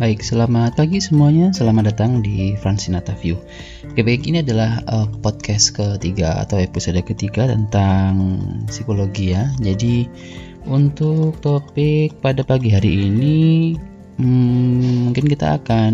Baik, 0.00 0.24
selamat 0.24 0.80
pagi 0.80 0.96
semuanya. 0.96 1.52
Selamat 1.52 1.92
datang 1.92 2.24
di 2.24 2.56
Francinata 2.56 3.12
View. 3.20 3.36
Oke, 3.84 4.00
baik 4.00 4.24
ini 4.24 4.40
adalah 4.40 4.80
uh, 4.88 5.04
podcast 5.20 5.76
ketiga 5.76 6.40
atau 6.40 6.56
episode 6.56 6.96
ketiga 7.04 7.44
tentang 7.44 8.16
psikologi 8.64 9.36
ya. 9.36 9.52
Jadi 9.60 10.08
untuk 10.64 11.36
topik 11.44 12.16
pada 12.24 12.40
pagi 12.40 12.72
hari 12.72 13.12
ini 13.12 13.76
hmm, 14.16 15.12
mungkin 15.12 15.28
kita 15.28 15.60
akan 15.60 15.92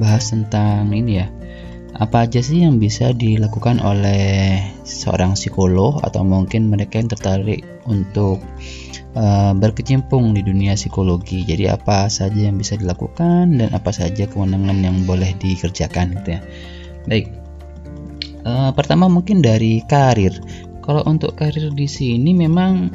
bahas 0.00 0.32
tentang 0.32 0.88
ini 0.88 1.20
ya. 1.20 1.28
Apa 1.94 2.26
aja 2.26 2.42
sih 2.42 2.66
yang 2.66 2.82
bisa 2.82 3.14
dilakukan 3.14 3.78
oleh 3.78 4.58
seorang 4.82 5.38
psikolog 5.38 6.02
atau 6.02 6.26
mungkin 6.26 6.66
mereka 6.66 6.98
yang 6.98 7.06
tertarik 7.06 7.62
untuk 7.86 8.42
uh, 9.14 9.54
berkecimpung 9.54 10.34
di 10.34 10.42
dunia 10.42 10.74
psikologi. 10.74 11.46
Jadi 11.46 11.70
apa 11.70 12.10
saja 12.10 12.50
yang 12.50 12.58
bisa 12.58 12.74
dilakukan 12.74 13.62
dan 13.62 13.70
apa 13.70 13.94
saja 13.94 14.26
kewenangan 14.26 14.82
yang 14.82 15.06
boleh 15.06 15.38
dikerjakan 15.38 16.18
gitu 16.18 16.28
ya. 16.34 16.40
Baik. 17.06 17.30
Uh, 18.42 18.74
pertama 18.74 19.06
mungkin 19.06 19.38
dari 19.38 19.80
karir. 19.86 20.34
Kalau 20.82 21.06
untuk 21.06 21.38
karir 21.38 21.70
di 21.72 21.86
sini 21.86 22.34
memang 22.34 22.90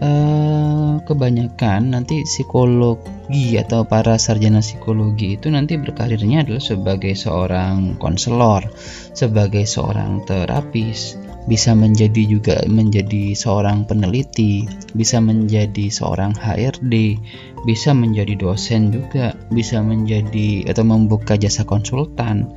uh, 0.00 1.00
kebanyakan 1.04 1.94
nanti 1.94 2.24
psikologi 2.24 3.56
atau 3.56 3.84
para 3.86 4.16
sarjana 4.16 4.64
psikologi 4.64 5.38
itu 5.38 5.52
nanti 5.52 5.76
berkarirnya 5.76 6.42
adalah 6.44 6.62
sebagai 6.62 7.14
seorang 7.14 8.00
konselor, 8.00 8.66
sebagai 9.12 9.64
seorang 9.68 10.24
terapis, 10.24 11.20
bisa 11.48 11.72
menjadi 11.72 12.22
juga 12.28 12.56
menjadi 12.68 13.32
seorang 13.32 13.88
peneliti, 13.88 14.68
bisa 14.92 15.22
menjadi 15.24 15.88
seorang 15.88 16.36
HRD, 16.36 17.16
bisa 17.64 17.96
menjadi 17.96 18.36
dosen 18.36 18.92
juga, 18.92 19.32
bisa 19.48 19.80
menjadi 19.80 20.68
atau 20.68 20.84
membuka 20.84 21.40
jasa 21.40 21.64
konsultan, 21.64 22.52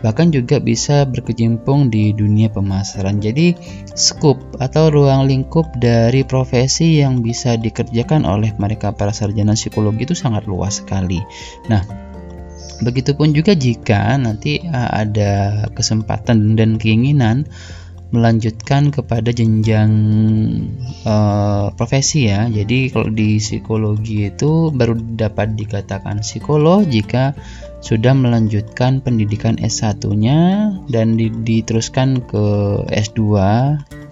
bahkan 0.00 0.32
juga 0.32 0.60
bisa 0.60 1.04
berkecimpung 1.08 1.88
di 1.92 2.12
dunia 2.16 2.48
pemasaran. 2.52 3.20
Jadi, 3.20 3.56
skup 3.92 4.40
atau 4.60 4.88
ruang 4.88 5.28
lingkup 5.28 5.68
dari 5.80 6.24
profesi 6.24 7.00
yang 7.00 7.20
bisa 7.20 7.56
dikerjakan 7.56 8.24
oleh 8.24 8.52
mereka 8.56 8.92
para 8.92 9.12
sarjana 9.12 9.56
psikologi 9.56 10.08
itu 10.08 10.16
sangat 10.16 10.48
luas 10.48 10.80
sekali. 10.80 11.20
Nah, 11.68 12.10
Begitupun 12.80 13.36
juga 13.36 13.52
jika 13.52 14.16
nanti 14.16 14.64
uh, 14.64 14.88
ada 14.88 15.64
kesempatan 15.76 16.56
dan 16.56 16.80
keinginan 16.80 17.44
melanjutkan 18.10 18.90
kepada 18.90 19.30
jenjang 19.30 19.92
uh, 21.06 21.70
profesi 21.76 22.26
ya. 22.26 22.48
Jadi 22.50 22.90
kalau 22.90 23.12
di 23.12 23.38
psikologi 23.38 24.32
itu 24.32 24.72
baru 24.74 24.98
dapat 24.98 25.54
dikatakan 25.54 26.24
psikolog 26.24 26.82
jika 26.88 27.36
sudah 27.80 28.12
melanjutkan 28.12 29.00
pendidikan 29.00 29.56
S1-nya 29.56 30.72
dan 30.92 31.16
diteruskan 31.16 32.20
ke 32.28 32.44
S2 32.92 33.20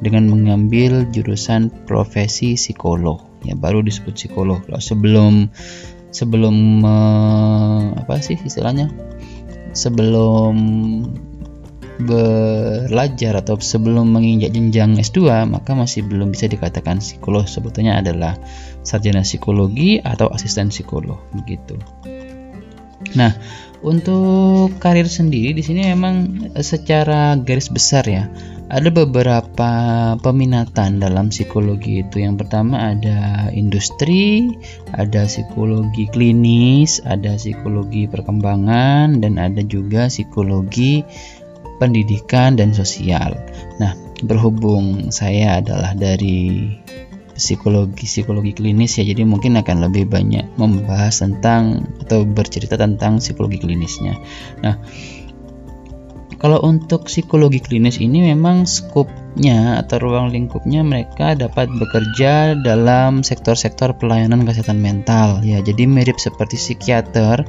dengan 0.00 0.24
mengambil 0.26 1.04
jurusan 1.12 1.68
profesi 1.84 2.56
psikolog. 2.56 3.20
Ya 3.44 3.54
baru 3.54 3.84
disebut 3.84 4.16
psikolog. 4.16 4.64
Kalau 4.64 4.80
sebelum 4.80 5.52
sebelum 6.10 6.56
apa 7.94 8.24
sih 8.24 8.40
istilahnya? 8.40 8.88
Sebelum 9.76 10.56
belajar 11.98 13.42
atau 13.42 13.58
sebelum 13.58 14.14
menginjak 14.14 14.54
jenjang 14.54 15.02
S2 15.02 15.50
maka 15.50 15.74
masih 15.74 16.06
belum 16.06 16.30
bisa 16.30 16.46
dikatakan 16.46 17.02
psikolog 17.02 17.42
sebetulnya 17.50 17.98
adalah 17.98 18.38
sarjana 18.86 19.26
psikologi 19.26 19.98
atau 19.98 20.30
asisten 20.30 20.70
psikolog 20.70 21.18
begitu. 21.34 21.74
Nah, 23.16 23.32
untuk 23.80 24.74
karir 24.82 25.06
sendiri 25.06 25.54
di 25.54 25.62
sini 25.62 25.86
memang 25.86 26.50
secara 26.58 27.38
garis 27.38 27.70
besar 27.70 28.04
ya 28.04 28.26
ada 28.68 28.92
beberapa 28.92 29.70
peminatan 30.20 31.00
dalam 31.00 31.32
psikologi 31.32 32.04
itu. 32.04 32.20
Yang 32.20 32.44
pertama 32.44 32.92
ada 32.92 33.48
industri, 33.52 34.52
ada 34.92 35.24
psikologi 35.24 36.04
klinis, 36.12 37.00
ada 37.08 37.40
psikologi 37.40 38.04
perkembangan 38.04 39.24
dan 39.24 39.40
ada 39.40 39.64
juga 39.64 40.12
psikologi 40.12 41.00
pendidikan 41.80 42.60
dan 42.60 42.76
sosial. 42.76 43.40
Nah, 43.80 43.96
berhubung 44.20 45.08
saya 45.08 45.64
adalah 45.64 45.96
dari 45.96 46.76
psikologi 47.38 48.04
psikologi 48.04 48.52
klinis 48.52 48.98
ya, 48.98 49.06
jadi 49.06 49.22
mungkin 49.22 49.56
akan 49.56 49.88
lebih 49.88 50.10
banyak 50.10 50.58
membahas 50.58 51.22
tentang 51.22 51.86
atau 52.02 52.26
bercerita 52.26 52.74
tentang 52.74 53.22
psikologi 53.22 53.62
klinisnya. 53.62 54.18
Nah, 54.60 54.82
kalau 56.38 56.62
untuk 56.62 57.10
psikologi 57.10 57.58
klinis 57.58 57.98
ini 57.98 58.30
memang 58.30 58.62
skupnya 58.62 59.82
atau 59.82 59.98
ruang 59.98 60.30
lingkupnya 60.30 60.86
mereka 60.86 61.34
dapat 61.34 61.66
bekerja 61.66 62.54
dalam 62.62 63.26
sektor-sektor 63.26 63.98
pelayanan 63.98 64.46
kesehatan 64.46 64.78
mental 64.78 65.42
ya. 65.42 65.58
Jadi 65.58 65.90
mirip 65.90 66.22
seperti 66.22 66.54
psikiater 66.54 67.42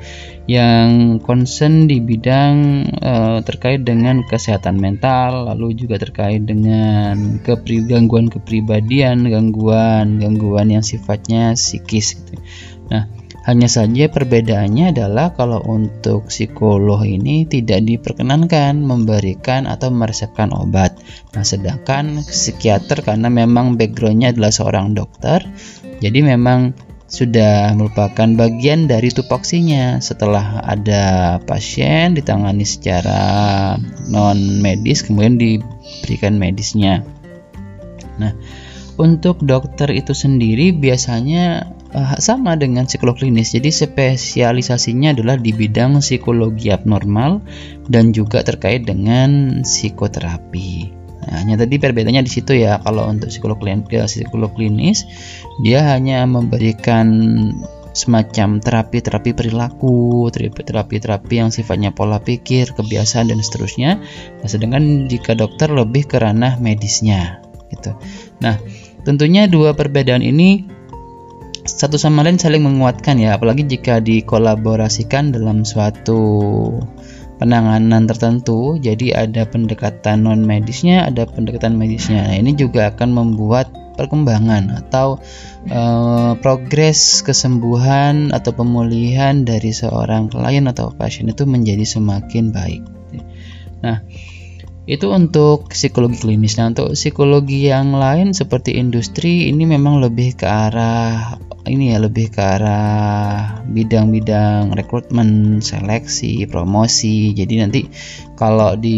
yang 0.49 1.21
concern 1.21 1.85
di 1.85 2.01
bidang 2.01 2.89
uh, 2.97 3.37
terkait 3.45 3.85
dengan 3.85 4.25
kesehatan 4.25 4.81
mental, 4.81 5.45
lalu 5.45 5.77
juga 5.77 6.01
terkait 6.01 6.49
dengan 6.49 7.37
kepri 7.45 7.85
gangguan 7.85 8.25
kepribadian, 8.25 9.29
gangguan 9.29 10.17
gangguan 10.17 10.73
yang 10.73 10.81
sifatnya 10.81 11.53
psikis 11.53 12.17
gitu. 12.17 12.41
Nah, 12.89 13.05
hanya 13.47 13.71
saja 13.71 14.11
perbedaannya 14.11 14.91
adalah 14.91 15.31
kalau 15.31 15.63
untuk 15.63 16.27
psikolog 16.27 17.07
ini 17.07 17.47
tidak 17.47 17.87
diperkenankan 17.87 18.83
memberikan 18.83 19.63
atau 19.63 19.89
meresepkan 19.89 20.51
obat. 20.51 20.99
Nah, 21.31 21.47
sedangkan 21.47 22.19
psikiater 22.27 22.99
karena 23.01 23.31
memang 23.31 23.79
backgroundnya 23.79 24.35
adalah 24.35 24.51
seorang 24.51 24.91
dokter, 24.91 25.47
jadi 26.03 26.19
memang 26.19 26.75
sudah 27.09 27.73
merupakan 27.73 28.29
bagian 28.37 28.85
dari 28.85 29.09
tupoksinya 29.09 29.97
setelah 29.97 30.61
ada 30.61 31.37
pasien 31.41 32.13
ditangani 32.13 32.61
secara 32.69 33.73
non 34.13 34.61
medis 34.61 35.01
kemudian 35.01 35.41
diberikan 35.41 36.37
medisnya. 36.37 37.01
Nah, 38.21 38.37
untuk 39.01 39.41
dokter 39.41 39.89
itu 39.95 40.13
sendiri 40.13 40.69
biasanya 40.75 41.78
uh, 41.93 42.17
sama 42.21 42.55
dengan 42.57 42.85
psikolog 42.85 43.17
klinis. 43.17 43.53
Jadi 43.53 43.69
spesialisasinya 43.73 45.13
adalah 45.15 45.35
di 45.37 45.53
bidang 45.53 46.01
psikologi 46.01 46.69
abnormal 46.69 47.41
dan 47.89 48.11
juga 48.13 48.45
terkait 48.45 48.85
dengan 48.85 49.61
psikoterapi. 49.65 50.97
Nah, 51.29 51.35
hanya 51.45 51.61
tadi 51.61 51.77
perbedaannya 51.77 52.25
di 52.25 52.31
situ 52.31 52.57
ya. 52.57 52.81
Kalau 52.81 53.05
untuk 53.05 53.29
psikolog 53.29 53.59
klinis, 53.61 53.85
psikolog 53.89 54.51
klinis 54.55 55.05
dia 55.61 55.85
hanya 55.85 56.25
memberikan 56.25 57.07
semacam 57.89 58.61
terapi-terapi 58.63 59.35
perilaku, 59.35 60.29
terapi-terapi 60.31 61.35
yang 61.35 61.49
sifatnya 61.51 61.91
pola 61.91 62.21
pikir, 62.21 62.71
kebiasaan 62.71 63.33
dan 63.33 63.41
seterusnya. 63.43 63.99
Nah, 64.39 64.47
sedangkan 64.47 65.11
jika 65.11 65.35
dokter 65.35 65.67
lebih 65.73 66.07
ke 66.07 66.21
ranah 66.21 66.61
medisnya 66.61 67.43
gitu. 67.69 67.93
Nah, 68.41 68.57
tentunya 69.05 69.45
dua 69.45 69.77
perbedaan 69.77 70.25
ini 70.25 70.78
satu 71.69 72.01
sama 72.01 72.25
lain 72.25 72.41
saling 72.41 72.65
menguatkan 72.65 73.21
ya 73.21 73.37
apalagi 73.37 73.67
jika 73.69 74.01
dikolaborasikan 74.01 75.29
dalam 75.29 75.61
suatu 75.61 76.21
penanganan 77.39 78.09
tertentu 78.09 78.75
jadi 78.81 79.29
ada 79.29 79.47
pendekatan 79.47 80.27
non 80.27 80.43
medisnya 80.43 81.07
ada 81.07 81.29
pendekatan 81.29 81.77
medisnya. 81.77 82.27
Nah 82.27 82.35
ini 82.35 82.57
juga 82.57 82.91
akan 82.91 83.09
membuat 83.13 83.71
perkembangan 83.95 84.71
atau 84.83 85.19
uh, 85.71 86.35
progres 86.39 87.19
kesembuhan 87.23 88.31
atau 88.31 88.55
pemulihan 88.55 89.43
dari 89.43 89.75
seorang 89.75 90.31
klien 90.31 90.67
atau 90.71 90.95
pasien 90.95 91.27
itu 91.31 91.43
menjadi 91.43 91.83
semakin 91.83 92.55
baik. 92.55 92.83
Nah 93.83 94.03
itu 94.89 95.05
untuk 95.13 95.69
psikologi 95.69 96.25
klinis. 96.25 96.57
Nah, 96.57 96.73
untuk 96.73 96.97
psikologi 96.97 97.69
yang 97.69 97.93
lain 97.93 98.33
seperti 98.33 98.81
industri 98.81 99.45
ini 99.45 99.69
memang 99.69 100.01
lebih 100.01 100.33
ke 100.41 100.49
arah 100.49 101.37
ini 101.69 101.93
ya 101.93 102.01
lebih 102.01 102.33
ke 102.33 102.41
arah 102.41 103.61
bidang-bidang 103.69 104.73
rekrutmen, 104.73 105.61
seleksi, 105.61 106.49
promosi. 106.49 107.37
Jadi 107.37 107.53
nanti 107.61 107.85
kalau 108.33 108.73
di 108.73 108.97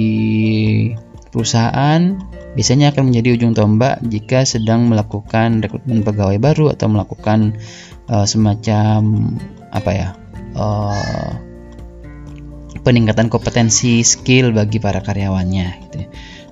perusahaan 1.27 2.15
biasanya 2.55 2.95
akan 2.95 3.11
menjadi 3.11 3.35
ujung 3.35 3.51
tombak 3.51 3.99
jika 4.07 4.47
sedang 4.47 4.88
melakukan 4.88 5.59
rekrutmen 5.59 6.07
pegawai 6.07 6.39
baru 6.39 6.71
atau 6.71 6.88
melakukan 6.88 7.59
uh, 8.07 8.23
semacam 8.23 9.35
apa 9.75 9.91
ya? 9.91 10.09
Uh, 10.55 11.50
peningkatan 12.81 13.30
kompetensi 13.30 14.01
skill 14.01 14.54
bagi 14.54 14.81
para 14.81 15.01
karyawannya 15.01 15.68
gitu. 15.88 15.98
Ya. 16.06 16.10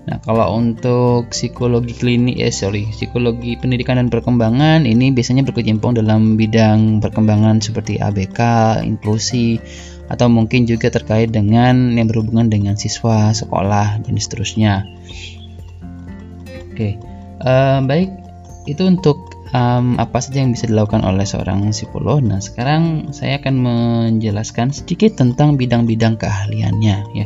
Nah, 0.09 0.17
kalau 0.25 0.57
untuk 0.57 1.29
psikologi 1.29 1.93
klinik, 1.93 2.41
eh 2.41 2.49
sorry, 2.49 2.89
psikologi 2.89 3.53
pendidikan 3.61 4.01
dan 4.01 4.09
perkembangan 4.09 4.89
ini 4.89 5.13
biasanya 5.13 5.45
berkecimpung 5.45 5.93
dalam 5.93 6.33
bidang 6.33 6.97
perkembangan 6.97 7.61
seperti 7.61 8.01
ABK, 8.01 8.39
inklusi, 8.81 9.61
atau 10.09 10.25
mungkin 10.25 10.65
juga 10.65 10.89
terkait 10.89 11.29
dengan 11.29 11.93
yang 11.93 12.09
berhubungan 12.09 12.49
dengan 12.49 12.73
siswa, 12.73 13.29
sekolah, 13.37 14.01
dan 14.01 14.13
seterusnya. 14.17 14.89
Oke, 16.73 16.97
uh, 17.45 17.83
baik 17.85 18.09
itu 18.65 18.81
untuk 18.89 19.38
um, 19.53 19.97
apa 19.97 20.17
saja 20.21 20.41
yang 20.43 20.53
bisa 20.53 20.69
dilakukan 20.69 21.01
oleh 21.05 21.25
seorang 21.25 21.69
psikolog. 21.73 22.21
Nah, 22.21 22.41
sekarang 22.41 23.13
saya 23.15 23.41
akan 23.41 23.55
menjelaskan 23.59 24.73
sedikit 24.73 25.17
tentang 25.17 25.57
bidang-bidang 25.57 26.17
keahliannya, 26.19 26.97
ya. 27.15 27.25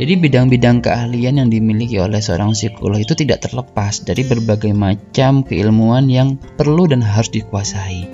Jadi 0.00 0.16
bidang-bidang 0.16 0.80
keahlian 0.80 1.44
yang 1.44 1.48
dimiliki 1.52 2.00
oleh 2.00 2.24
seorang 2.24 2.56
psikolog 2.56 2.96
itu 2.96 3.12
tidak 3.12 3.44
terlepas 3.44 4.00
dari 4.00 4.24
berbagai 4.24 4.72
macam 4.72 5.44
keilmuan 5.44 6.08
yang 6.08 6.40
perlu 6.56 6.88
dan 6.88 7.04
harus 7.04 7.28
dikuasai. 7.28 8.08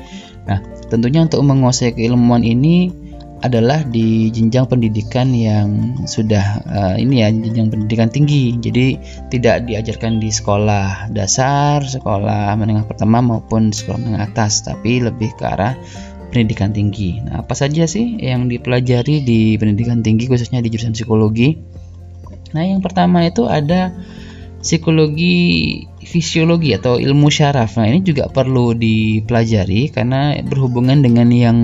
Nah, 0.50 0.58
tentunya 0.90 1.22
untuk 1.22 1.46
menguasai 1.46 1.94
keilmuan 1.94 2.42
ini 2.42 3.05
adalah 3.44 3.84
di 3.84 4.32
jenjang 4.32 4.64
pendidikan 4.64 5.28
yang 5.36 5.98
sudah 6.08 6.64
uh, 6.64 6.94
ini 6.96 7.20
ya 7.20 7.28
jenjang 7.28 7.68
pendidikan 7.68 8.08
tinggi. 8.08 8.56
Jadi 8.56 8.96
tidak 9.28 9.68
diajarkan 9.68 10.16
di 10.16 10.32
sekolah 10.32 11.12
dasar, 11.12 11.84
sekolah 11.84 12.56
menengah 12.56 12.88
pertama 12.88 13.20
maupun 13.20 13.74
sekolah 13.74 14.00
menengah 14.00 14.24
atas, 14.32 14.64
tapi 14.64 15.04
lebih 15.04 15.36
ke 15.36 15.44
arah 15.44 15.76
pendidikan 16.32 16.72
tinggi. 16.72 17.20
Nah, 17.22 17.44
apa 17.44 17.52
saja 17.52 17.84
sih 17.84 18.18
yang 18.20 18.48
dipelajari 18.48 19.22
di 19.24 19.54
pendidikan 19.60 20.00
tinggi 20.00 20.28
khususnya 20.28 20.64
di 20.64 20.72
jurusan 20.72 20.96
psikologi? 20.96 21.56
Nah, 22.56 22.64
yang 22.64 22.80
pertama 22.80 23.24
itu 23.28 23.44
ada 23.44 23.92
psikologi 24.66 25.38
fisiologi 26.02 26.74
atau 26.74 26.98
ilmu 26.98 27.30
syaraf. 27.30 27.78
Nah, 27.78 27.86
ini 27.86 28.02
juga 28.02 28.26
perlu 28.26 28.74
dipelajari 28.74 29.94
karena 29.94 30.34
berhubungan 30.42 31.06
dengan 31.06 31.30
yang 31.30 31.58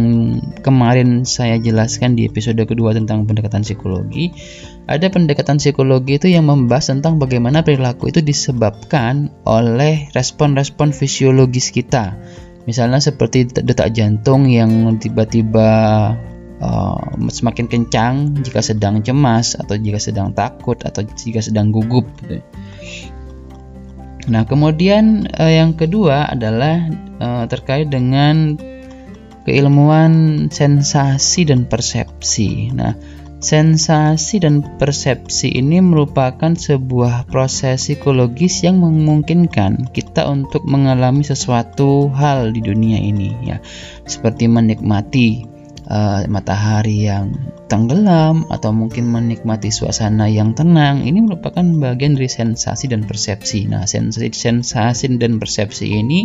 kemarin 0.63 1.27
saya 1.27 1.59
jelaskan 1.59 2.15
di 2.15 2.31
episode 2.31 2.63
kedua 2.63 2.95
tentang 2.95 3.27
pendekatan 3.27 3.67
psikologi. 3.67 4.31
Ada 4.87 5.11
pendekatan 5.11 5.59
psikologi 5.59 6.23
itu 6.23 6.31
yang 6.31 6.47
membahas 6.47 6.95
tentang 6.95 7.19
bagaimana 7.19 7.67
perilaku 7.67 8.15
itu 8.15 8.23
disebabkan 8.23 9.35
oleh 9.47 10.07
respon-respon 10.15 10.95
fisiologis 10.95 11.75
kita. 11.75 12.15
Misalnya 12.71 13.03
seperti 13.03 13.51
detak 13.51 13.91
jantung 13.91 14.47
yang 14.47 14.95
tiba-tiba 15.03 15.71
uh, 16.63 17.03
semakin 17.27 17.67
kencang 17.67 18.15
jika 18.43 18.63
sedang 18.63 19.03
cemas 19.03 19.59
atau 19.59 19.75
jika 19.75 19.99
sedang 19.99 20.31
takut 20.31 20.79
atau 20.87 21.03
jika 21.03 21.43
sedang 21.43 21.75
gugup 21.75 22.07
gitu. 22.23 22.39
Nah, 24.31 24.47
kemudian 24.47 25.27
uh, 25.35 25.51
yang 25.51 25.75
kedua 25.75 26.31
adalah 26.31 26.87
uh, 27.19 27.45
terkait 27.51 27.91
dengan 27.91 28.55
keilmuan 29.43 30.47
sensasi 30.47 31.51
dan 31.51 31.67
persepsi. 31.67 32.71
Nah, 32.71 32.95
sensasi 33.43 34.39
dan 34.39 34.63
persepsi 34.79 35.51
ini 35.51 35.83
merupakan 35.83 36.55
sebuah 36.55 37.27
proses 37.27 37.83
psikologis 37.83 38.63
yang 38.63 38.79
memungkinkan 38.79 39.91
kita 39.91 40.31
untuk 40.31 40.63
mengalami 40.71 41.27
sesuatu 41.27 42.07
hal 42.15 42.55
di 42.55 42.63
dunia 42.63 43.03
ini 43.03 43.35
ya. 43.43 43.59
Seperti 44.07 44.47
menikmati 44.47 45.52
uh, 45.93 46.25
matahari 46.27 47.05
yang 47.07 47.37
tenggelam 47.69 48.49
atau 48.49 48.73
mungkin 48.73 49.13
menikmati 49.13 49.69
suasana 49.69 50.27
yang 50.27 50.57
tenang 50.57 51.05
ini 51.05 51.21
merupakan 51.21 51.63
bagian 51.63 52.17
dari 52.17 52.33
sensasi 52.33 52.89
dan 52.89 53.05
persepsi. 53.05 53.69
Nah, 53.69 53.85
sensasi, 53.85 54.33
sensasi 54.33 55.13
dan 55.21 55.37
persepsi 55.37 55.93
ini 55.93 56.25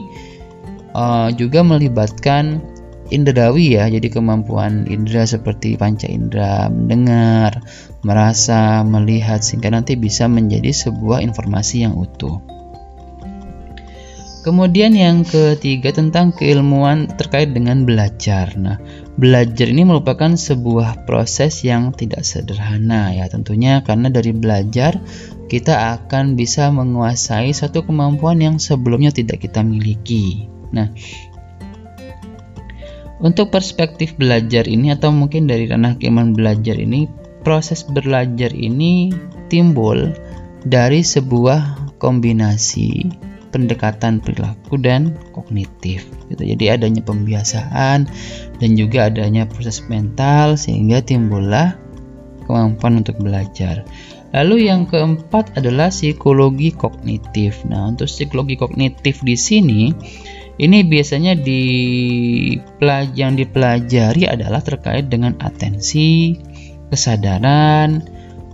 uh, 0.95 1.27
juga 1.35 1.61
melibatkan 1.67 2.63
indrawi 3.07 3.79
ya, 3.79 3.87
jadi 3.87 4.07
kemampuan 4.11 4.87
indera 4.87 5.23
seperti 5.23 5.79
panca 5.79 6.07
indera 6.11 6.67
mendengar, 6.67 7.63
merasa, 8.03 8.83
melihat 8.83 9.43
sehingga 9.43 9.71
nanti 9.71 9.95
bisa 9.95 10.27
menjadi 10.27 10.71
sebuah 10.71 11.23
informasi 11.23 11.87
yang 11.87 11.95
utuh. 11.95 12.39
Kemudian 14.43 14.95
yang 14.95 15.27
ketiga 15.27 15.91
tentang 15.91 16.31
keilmuan 16.31 17.11
terkait 17.19 17.51
dengan 17.51 17.83
belajar. 17.83 18.55
Nah, 18.55 18.79
belajar 19.17 19.73
ini 19.73 19.81
merupakan 19.81 20.29
sebuah 20.37 21.09
proses 21.09 21.65
yang 21.65 21.89
tidak 21.89 22.21
sederhana 22.21 23.17
ya 23.17 23.25
tentunya 23.25 23.81
karena 23.81 24.13
dari 24.13 24.29
belajar 24.29 25.01
kita 25.49 25.97
akan 25.97 26.37
bisa 26.37 26.69
menguasai 26.69 27.49
satu 27.49 27.81
kemampuan 27.81 28.37
yang 28.37 28.55
sebelumnya 28.61 29.09
tidak 29.09 29.41
kita 29.41 29.65
miliki. 29.65 30.45
Nah, 30.69 30.93
untuk 33.17 33.49
perspektif 33.49 34.13
belajar 34.13 34.69
ini 34.69 34.93
atau 34.93 35.09
mungkin 35.09 35.49
dari 35.49 35.65
ranah 35.65 35.97
keilmuan 35.97 36.37
belajar 36.37 36.77
ini, 36.77 37.09
proses 37.41 37.81
belajar 37.87 38.53
ini 38.53 39.09
timbul 39.49 40.13
dari 40.61 41.01
sebuah 41.01 41.95
kombinasi 41.97 43.25
pendekatan 43.49 44.19
perilaku 44.19 44.77
dan 44.79 45.15
kognitif 45.31 46.07
gitu. 46.31 46.43
Jadi 46.43 46.65
adanya 46.71 47.01
pembiasaan 47.03 48.07
dan 48.59 48.69
juga 48.75 49.07
adanya 49.07 49.47
proses 49.47 49.83
mental 49.87 50.59
sehingga 50.59 51.03
timbullah 51.03 51.75
kemampuan 52.47 53.03
untuk 53.03 53.19
belajar. 53.19 53.83
Lalu 54.35 54.67
yang 54.67 54.87
keempat 54.87 55.55
adalah 55.55 55.87
psikologi 55.87 56.75
kognitif. 56.75 57.63
Nah, 57.67 57.91
untuk 57.91 58.11
psikologi 58.11 58.59
kognitif 58.59 59.23
di 59.23 59.35
sini 59.39 59.81
ini 60.57 60.81
biasanya 60.83 61.37
di 61.37 61.61
yang 63.13 63.37
dipelajari 63.37 64.25
adalah 64.25 64.59
terkait 64.59 65.05
dengan 65.07 65.37
atensi, 65.37 66.33
kesadaran, 66.89 68.01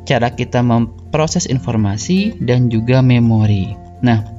cara 0.04 0.36
kita 0.36 0.60
memproses 0.60 1.48
informasi 1.48 2.36
dan 2.44 2.68
juga 2.68 3.00
memori. 3.00 3.72
Nah, 4.04 4.33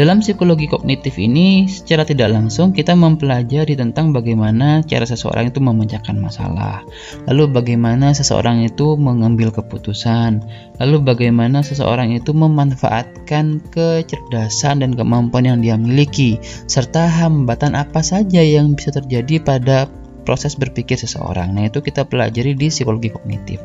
dalam 0.00 0.24
psikologi 0.24 0.64
kognitif 0.64 1.20
ini, 1.20 1.68
secara 1.68 2.08
tidak 2.08 2.32
langsung 2.32 2.72
kita 2.72 2.96
mempelajari 2.96 3.76
tentang 3.76 4.16
bagaimana 4.16 4.80
cara 4.80 5.04
seseorang 5.04 5.52
itu 5.52 5.60
memecahkan 5.60 6.16
masalah, 6.16 6.80
lalu 7.28 7.52
bagaimana 7.52 8.16
seseorang 8.16 8.64
itu 8.64 8.96
mengambil 8.96 9.52
keputusan, 9.52 10.40
lalu 10.80 11.04
bagaimana 11.04 11.60
seseorang 11.60 12.16
itu 12.16 12.32
memanfaatkan 12.32 13.60
kecerdasan 13.68 14.80
dan 14.80 14.96
kemampuan 14.96 15.44
yang 15.44 15.60
dia 15.60 15.76
miliki, 15.76 16.40
serta 16.64 17.04
hambatan 17.04 17.76
apa 17.76 18.00
saja 18.00 18.40
yang 18.40 18.72
bisa 18.72 18.96
terjadi 18.96 19.36
pada 19.44 19.84
proses 20.24 20.56
berpikir 20.56 20.96
seseorang. 20.96 21.52
Nah, 21.52 21.68
itu 21.68 21.84
kita 21.84 22.08
pelajari 22.08 22.56
di 22.56 22.72
psikologi 22.72 23.12
kognitif. 23.12 23.60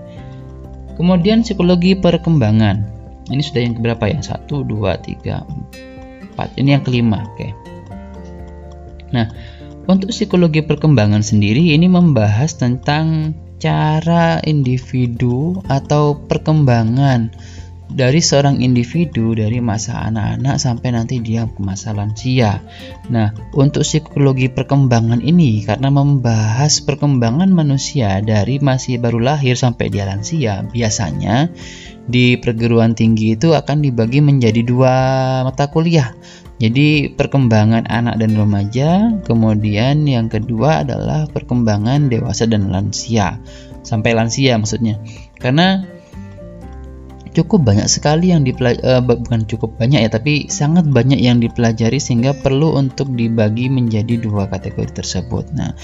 Kemudian 1.00 1.48
psikologi 1.48 1.96
perkembangan. 1.96 2.92
Ini 3.32 3.40
sudah 3.40 3.62
yang 3.64 3.80
berapa 3.80 4.04
ya? 4.12 4.20
1 4.20 4.52
2 4.52 4.68
3 4.68 5.95
4. 6.36 6.60
Ini 6.60 6.80
yang 6.80 6.84
kelima, 6.84 7.24
oke. 7.24 7.48
Nah, 9.16 9.28
untuk 9.86 10.12
psikologi 10.12 10.66
perkembangan 10.66 11.22
sendiri 11.24 11.74
ini 11.74 11.88
membahas 11.88 12.58
tentang 12.58 13.38
cara 13.62 14.44
individu 14.44 15.64
atau 15.72 16.28
perkembangan 16.28 17.32
dari 17.96 18.20
seorang 18.20 18.60
individu 18.60 19.32
dari 19.32 19.64
masa 19.64 20.04
anak-anak 20.12 20.60
sampai 20.60 20.92
nanti 20.92 21.24
dia 21.24 21.48
ke 21.48 21.64
masa 21.64 21.96
lansia. 21.96 22.60
Nah, 23.08 23.32
untuk 23.56 23.88
psikologi 23.88 24.52
perkembangan 24.52 25.24
ini 25.24 25.64
karena 25.64 25.88
membahas 25.88 26.84
perkembangan 26.84 27.48
manusia 27.56 28.20
dari 28.20 28.60
masih 28.60 29.00
baru 29.00 29.24
lahir 29.24 29.56
sampai 29.56 29.88
dia 29.88 30.04
lansia, 30.04 30.68
biasanya 30.68 31.48
di 32.06 32.36
perguruan 32.36 33.00
tinggi 33.00 33.40
itu 33.40 33.56
akan 33.56 33.80
dibagi 33.80 34.20
menjadi 34.20 34.60
dua 34.68 34.94
mata 35.48 35.72
kuliah. 35.72 36.12
Jadi 36.56 37.12
perkembangan 37.16 37.88
anak 37.88 38.16
dan 38.20 38.32
remaja, 38.36 38.90
kemudian 39.24 40.04
yang 40.08 40.28
kedua 40.28 40.84
adalah 40.88 41.28
perkembangan 41.32 42.12
dewasa 42.12 42.48
dan 42.48 42.72
lansia. 42.72 43.40
Sampai 43.84 44.16
lansia 44.16 44.56
maksudnya. 44.56 45.00
Karena 45.36 45.95
cukup 47.36 47.68
banyak 47.68 47.92
sekali 47.92 48.32
yang 48.32 48.48
dipelajari 48.48 48.82
uh, 48.82 49.04
bukan 49.04 49.44
cukup 49.46 49.76
banyak 49.76 50.08
ya, 50.08 50.10
tapi 50.10 50.48
sangat 50.48 50.88
banyak 50.88 51.20
yang 51.20 51.44
dipelajari 51.44 52.00
sehingga 52.00 52.32
perlu 52.32 52.80
untuk 52.80 53.12
dibagi 53.12 53.68
menjadi 53.68 54.16
dua 54.18 54.48
kategori 54.48 55.04
tersebut. 55.04 55.52
Nah, 55.52 55.76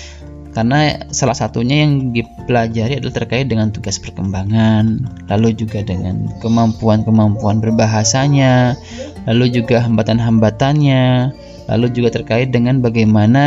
karena 0.52 1.08
salah 1.16 1.36
satunya 1.36 1.88
yang 1.88 2.12
dipelajari 2.12 3.00
adalah 3.00 3.16
terkait 3.24 3.48
dengan 3.48 3.72
tugas 3.72 4.00
perkembangan, 4.00 5.00
lalu 5.32 5.56
juga 5.56 5.80
dengan 5.84 6.28
kemampuan-kemampuan 6.44 7.64
berbahasanya, 7.64 8.76
lalu 9.28 9.64
juga 9.64 9.84
hambatan-hambatannya, 9.84 11.32
lalu 11.70 11.94
juga 11.94 12.22
terkait 12.22 12.50
dengan 12.50 12.80
bagaimana 12.80 13.46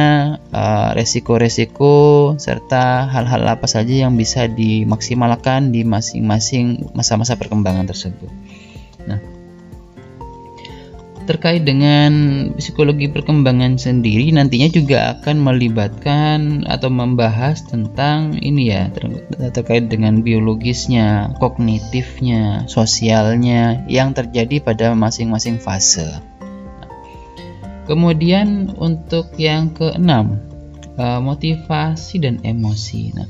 uh, 0.53 0.91
resiko-resiko 0.95 2.35
serta 2.39 3.11
hal-hal 3.11 3.43
apa 3.47 3.67
saja 3.67 4.07
yang 4.07 4.15
bisa 4.15 4.47
dimaksimalkan 4.47 5.75
di 5.75 5.83
masing-masing 5.83 6.95
masa-masa 6.95 7.35
perkembangan 7.35 7.87
tersebut. 7.89 8.31
terkait 11.25 11.65
dengan 11.65 12.13
psikologi 12.61 13.09
perkembangan 13.09 13.81
sendiri 13.81 14.29
nantinya 14.31 14.69
juga 14.69 14.99
akan 15.17 15.37
melibatkan 15.41 16.69
atau 16.69 16.93
membahas 16.93 17.65
tentang 17.65 18.37
ini 18.45 18.71
ya 18.71 18.93
ter 18.93 19.09
terkait 19.57 19.89
dengan 19.89 20.21
biologisnya, 20.21 21.33
kognitifnya, 21.41 22.69
sosialnya 22.69 23.89
yang 23.89 24.13
terjadi 24.13 24.61
pada 24.61 24.93
masing-masing 24.93 25.57
fase. 25.57 26.21
Kemudian 27.85 28.73
untuk 28.81 29.37
yang 29.37 29.77
keenam, 29.77 30.41
eh, 30.97 31.21
motivasi 31.21 32.17
dan 32.25 32.41
emosi. 32.41 33.03
Nah, 33.13 33.29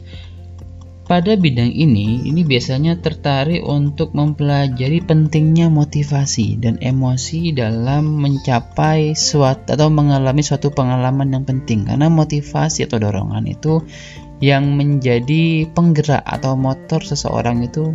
pada 1.05 1.37
bidang 1.37 1.69
ini, 1.69 2.25
ini 2.25 2.49
biasanya 2.49 2.97
tertarik 2.97 3.61
untuk 3.61 4.17
mempelajari 4.17 5.05
pentingnya 5.05 5.69
motivasi 5.69 6.57
dan 6.57 6.81
emosi 6.81 7.53
dalam 7.53 8.25
mencapai 8.25 9.13
suatu 9.13 9.77
atau 9.77 9.93
mengalami 9.93 10.41
suatu 10.41 10.73
pengalaman 10.73 11.29
yang 11.29 11.45
penting. 11.45 11.85
Karena 11.85 12.09
motivasi 12.09 12.89
atau 12.89 12.97
dorongan 12.97 13.45
itu 13.45 13.85
yang 14.41 14.81
menjadi 14.81 15.69
penggerak 15.77 16.25
atau 16.25 16.57
motor 16.57 17.05
seseorang 17.05 17.61
itu 17.61 17.93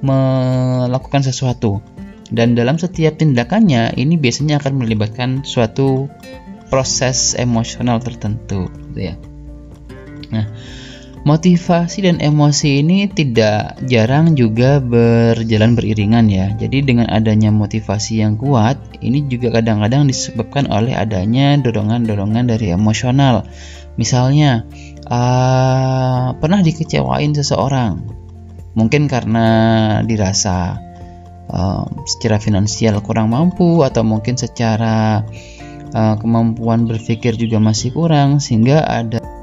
melakukan 0.00 1.28
sesuatu. 1.28 1.84
Dan 2.30 2.58
dalam 2.58 2.80
setiap 2.80 3.18
tindakannya, 3.20 3.94
ini 3.94 4.18
biasanya 4.18 4.58
akan 4.58 4.82
melibatkan 4.82 5.46
suatu 5.46 6.10
proses 6.66 7.38
emosional 7.38 8.02
tertentu, 8.02 8.66
gitu 8.90 9.00
ya. 9.12 9.14
Nah, 10.34 10.50
Motivasi 11.26 12.06
dan 12.06 12.22
emosi 12.22 12.86
ini 12.86 13.10
tidak 13.10 13.82
jarang 13.90 14.38
juga 14.38 14.78
berjalan 14.78 15.74
beriringan 15.74 16.30
ya. 16.30 16.54
Jadi 16.54 16.86
dengan 16.86 17.10
adanya 17.10 17.50
motivasi 17.50 18.22
yang 18.22 18.38
kuat, 18.38 18.78
ini 19.02 19.26
juga 19.26 19.58
kadang-kadang 19.58 20.06
disebabkan 20.06 20.70
oleh 20.70 20.94
adanya 20.94 21.58
dorongan-dorongan 21.58 22.46
dari 22.46 22.70
emosional. 22.70 23.42
Misalnya, 23.98 24.70
uh, 25.10 26.30
pernah 26.38 26.62
dikecewain 26.62 27.34
seseorang, 27.34 28.06
mungkin 28.78 29.10
karena 29.10 29.48
dirasa 30.06 30.78
uh, 31.50 31.84
secara 32.06 32.38
finansial 32.40 32.98
kurang 33.02 33.30
mampu 33.34 33.82
atau 33.82 34.02
mungkin 34.02 34.34
secara 34.38 35.26
uh, 35.94 36.14
kemampuan 36.18 36.86
berpikir 36.86 37.36
juga 37.38 37.62
masih 37.62 37.94
kurang, 37.94 38.38
sehingga 38.42 38.82
ada 38.82 39.35